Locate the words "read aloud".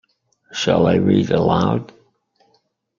0.95-1.93